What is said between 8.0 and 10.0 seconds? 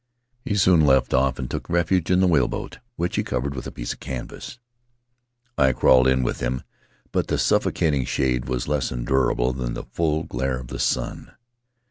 shade was less endurable than the